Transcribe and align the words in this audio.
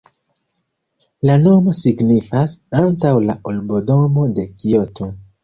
La 1.29 1.35
nomo 1.41 1.73
signifas 1.79 2.57
"antaŭ 2.81 3.13
la 3.27 3.37
urbodomo 3.53 4.27
de 4.41 4.49
Kioto". 4.57 5.13